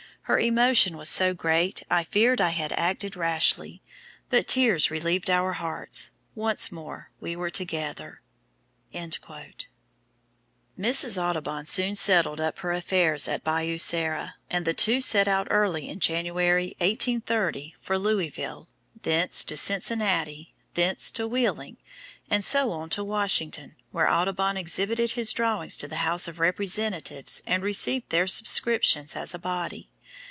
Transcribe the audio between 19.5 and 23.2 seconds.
Cincinnati, thence to Wheeling, and so on to